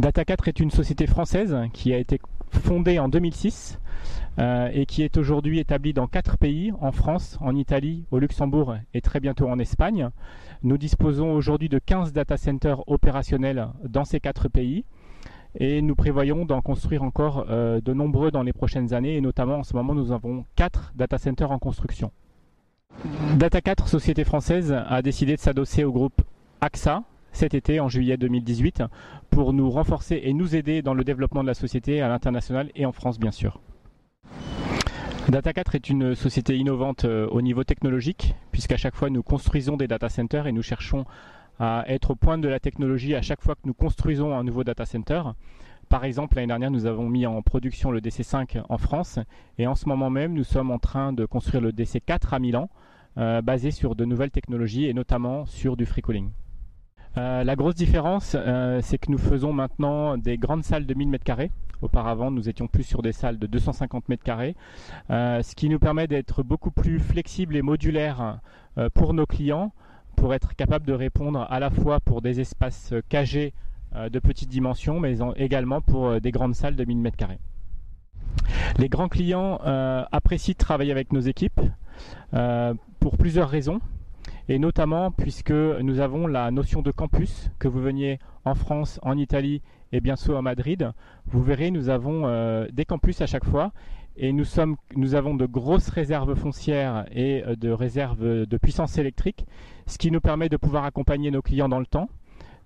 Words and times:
Data 0.00 0.24
4 0.24 0.48
est 0.48 0.60
une 0.60 0.70
société 0.70 1.06
française 1.06 1.54
qui 1.74 1.92
a 1.92 1.98
été 1.98 2.18
fondée 2.48 2.98
en 2.98 3.10
2006 3.10 3.78
euh, 4.38 4.70
et 4.72 4.86
qui 4.86 5.02
est 5.02 5.18
aujourd'hui 5.18 5.58
établie 5.58 5.92
dans 5.92 6.06
quatre 6.06 6.38
pays, 6.38 6.72
en 6.80 6.90
France, 6.90 7.36
en 7.42 7.54
Italie, 7.54 8.06
au 8.10 8.18
Luxembourg 8.18 8.76
et 8.94 9.02
très 9.02 9.20
bientôt 9.20 9.46
en 9.46 9.58
Espagne. 9.58 10.08
Nous 10.62 10.78
disposons 10.78 11.34
aujourd'hui 11.34 11.68
de 11.68 11.78
15 11.78 12.14
data 12.14 12.38
centers 12.38 12.82
opérationnels 12.88 13.68
dans 13.86 14.06
ces 14.06 14.20
quatre 14.20 14.48
pays 14.48 14.86
et 15.58 15.82
nous 15.82 15.94
prévoyons 15.94 16.46
d'en 16.46 16.62
construire 16.62 17.02
encore 17.02 17.44
euh, 17.50 17.82
de 17.82 17.92
nombreux 17.92 18.30
dans 18.30 18.42
les 18.42 18.54
prochaines 18.54 18.94
années 18.94 19.16
et 19.16 19.20
notamment 19.20 19.56
en 19.56 19.64
ce 19.64 19.76
moment 19.76 19.94
nous 19.94 20.12
avons 20.12 20.46
quatre 20.56 20.94
data 20.96 21.18
centers 21.18 21.50
en 21.50 21.58
construction. 21.58 22.10
Data 23.36 23.60
4, 23.60 23.86
société 23.86 24.24
française, 24.24 24.72
a 24.72 25.02
décidé 25.02 25.36
de 25.36 25.40
s'adosser 25.40 25.84
au 25.84 25.92
groupe 25.92 26.22
AXA 26.62 27.02
cet 27.32 27.54
été 27.54 27.80
en 27.80 27.88
juillet 27.88 28.16
2018 28.16 28.82
pour 29.30 29.52
nous 29.52 29.70
renforcer 29.70 30.20
et 30.24 30.32
nous 30.32 30.56
aider 30.56 30.82
dans 30.82 30.94
le 30.94 31.04
développement 31.04 31.42
de 31.42 31.48
la 31.48 31.54
société 31.54 32.02
à 32.02 32.08
l'international 32.08 32.70
et 32.74 32.86
en 32.86 32.92
France 32.92 33.18
bien 33.18 33.30
sûr. 33.30 33.60
Data 35.28 35.52
4 35.52 35.74
est 35.76 35.88
une 35.90 36.14
société 36.14 36.56
innovante 36.56 37.04
euh, 37.04 37.28
au 37.28 37.40
niveau 37.40 37.62
technologique, 37.62 38.34
puisqu'à 38.50 38.76
chaque 38.76 38.96
fois 38.96 39.10
nous 39.10 39.22
construisons 39.22 39.76
des 39.76 39.86
data 39.86 40.08
centers 40.08 40.46
et 40.46 40.52
nous 40.52 40.62
cherchons 40.62 41.04
à 41.60 41.84
être 41.86 42.12
au 42.12 42.14
point 42.16 42.38
de 42.38 42.48
la 42.48 42.58
technologie 42.58 43.14
à 43.14 43.22
chaque 43.22 43.42
fois 43.42 43.54
que 43.54 43.60
nous 43.64 43.74
construisons 43.74 44.34
un 44.36 44.42
nouveau 44.42 44.64
data 44.64 44.86
center. 44.86 45.22
Par 45.88 46.04
exemple, 46.04 46.36
l'année 46.36 46.48
dernière, 46.48 46.70
nous 46.70 46.86
avons 46.86 47.08
mis 47.08 47.26
en 47.26 47.42
production 47.42 47.90
le 47.90 48.00
DC5 48.00 48.62
en 48.68 48.78
France 48.78 49.18
et 49.58 49.66
en 49.66 49.74
ce 49.74 49.88
moment 49.88 50.08
même, 50.08 50.32
nous 50.32 50.44
sommes 50.44 50.70
en 50.70 50.78
train 50.78 51.12
de 51.12 51.26
construire 51.26 51.60
le 51.60 51.70
DC4 51.70 52.32
à 52.34 52.38
Milan, 52.38 52.70
euh, 53.18 53.42
basé 53.42 53.70
sur 53.72 53.94
de 53.94 54.04
nouvelles 54.04 54.30
technologies 54.30 54.86
et 54.86 54.94
notamment 54.94 55.46
sur 55.46 55.76
du 55.76 55.86
free 55.86 56.00
cooling. 56.00 56.30
Euh, 57.16 57.42
la 57.42 57.56
grosse 57.56 57.74
différence, 57.74 58.36
euh, 58.38 58.80
c'est 58.82 58.98
que 58.98 59.10
nous 59.10 59.18
faisons 59.18 59.52
maintenant 59.52 60.16
des 60.16 60.38
grandes 60.38 60.62
salles 60.62 60.86
de 60.86 60.94
1000 60.94 61.10
m2. 61.10 61.50
Auparavant, 61.82 62.30
nous 62.30 62.48
étions 62.48 62.68
plus 62.68 62.84
sur 62.84 63.02
des 63.02 63.12
salles 63.12 63.38
de 63.38 63.46
250 63.46 64.04
m2, 64.08 64.54
euh, 65.10 65.42
ce 65.42 65.54
qui 65.54 65.68
nous 65.68 65.78
permet 65.78 66.06
d'être 66.06 66.42
beaucoup 66.42 66.70
plus 66.70 67.00
flexible 67.00 67.56
et 67.56 67.62
modulaire 67.62 68.40
pour 68.94 69.14
nos 69.14 69.26
clients, 69.26 69.72
pour 70.14 70.34
être 70.34 70.54
capable 70.54 70.86
de 70.86 70.92
répondre 70.92 71.46
à 71.50 71.58
la 71.58 71.70
fois 71.70 72.00
pour 72.00 72.22
des 72.22 72.40
espaces 72.40 72.94
cagés 73.08 73.52
de 73.94 74.18
petites 74.20 74.48
dimensions, 74.48 75.00
mais 75.00 75.18
également 75.36 75.80
pour 75.80 76.20
des 76.20 76.30
grandes 76.30 76.54
salles 76.54 76.76
de 76.76 76.84
1000 76.84 77.02
m2. 77.02 77.26
Les 78.78 78.88
grands 78.88 79.08
clients 79.08 79.58
apprécient 80.12 80.52
de 80.52 80.58
travailler 80.58 80.92
avec 80.92 81.12
nos 81.12 81.20
équipes 81.20 81.60
pour 83.00 83.16
plusieurs 83.16 83.48
raisons 83.48 83.80
et 84.50 84.58
notamment 84.58 85.12
puisque 85.12 85.52
nous 85.52 86.00
avons 86.00 86.26
la 86.26 86.50
notion 86.50 86.82
de 86.82 86.90
campus, 86.90 87.50
que 87.60 87.68
vous 87.68 87.80
veniez 87.80 88.18
en 88.44 88.56
France, 88.56 88.98
en 89.02 89.16
Italie 89.16 89.62
et 89.92 90.00
bien 90.00 90.16
sûr 90.16 90.36
à 90.36 90.42
Madrid, 90.42 90.90
vous 91.26 91.40
verrez, 91.40 91.70
nous 91.70 91.88
avons 91.88 92.26
euh, 92.26 92.66
des 92.72 92.84
campus 92.84 93.20
à 93.20 93.26
chaque 93.26 93.44
fois. 93.44 93.72
Et 94.16 94.32
nous, 94.32 94.44
nous 94.96 95.14
avons 95.14 95.34
de 95.34 95.46
grosses 95.46 95.88
réserves 95.88 96.34
foncières 96.34 97.06
et 97.12 97.44
euh, 97.46 97.54
de 97.54 97.70
réserves 97.70 98.44
de 98.44 98.56
puissance 98.56 98.98
électrique, 98.98 99.46
ce 99.86 99.98
qui 99.98 100.10
nous 100.10 100.20
permet 100.20 100.48
de 100.48 100.56
pouvoir 100.56 100.82
accompagner 100.82 101.30
nos 101.30 101.42
clients 101.42 101.68
dans 101.68 101.78
le 101.78 101.86
temps 101.86 102.08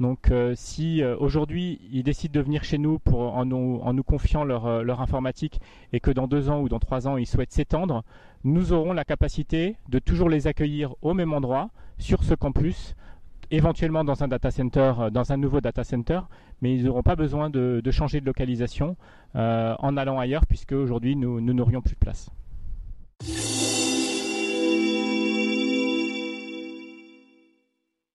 donc 0.00 0.30
euh, 0.30 0.54
si 0.56 1.02
euh, 1.02 1.16
aujourd'hui 1.18 1.80
ils 1.92 2.02
décident 2.02 2.32
de 2.32 2.44
venir 2.44 2.64
chez 2.64 2.78
nous 2.78 2.98
pour, 2.98 3.36
en, 3.36 3.44
nous, 3.44 4.02
confiant 4.02 4.48
euh, 4.48 4.82
leur, 4.82 5.00
informatique 5.00 5.60
et 5.92 6.00
que 6.00 6.10
dans 6.10 6.26
deux 6.26 6.50
ans 6.50 6.60
ou 6.60 6.68
dans 6.68 6.78
trois 6.78 7.06
ans 7.06 7.16
ils 7.16 7.26
souhaitent 7.26 7.52
s'étendre, 7.52 8.02
nous 8.44 8.72
aurons 8.72 8.92
la 8.92 9.04
capacité 9.04 9.76
de 9.88 9.98
toujours 9.98 10.28
les 10.28 10.46
accueillir 10.46 10.94
au 11.02 11.14
même 11.14 11.32
endroit 11.32 11.70
sur 11.98 12.24
ce 12.24 12.34
campus, 12.34 12.96
éventuellement 13.50 14.02
dans 14.02 14.24
un 14.24 14.28
data 14.28 14.50
center, 14.50 14.92
dans 15.12 15.32
un 15.32 15.36
nouveau 15.36 15.60
data 15.60 15.84
center, 15.84 16.20
mais 16.62 16.74
ils 16.74 16.84
n'auront 16.84 17.02
pas 17.02 17.16
besoin 17.16 17.50
de, 17.50 17.82
changer 17.90 18.20
de 18.20 18.26
localisation 18.26 18.96
en 19.34 19.96
allant 19.96 20.18
ailleurs 20.18 20.46
puisque 20.46 20.72
aujourd'hui 20.72 21.14
nous 21.14 21.40
n'aurions 21.40 21.82
plus 21.82 21.94
de 21.94 22.00
place. 22.00 22.30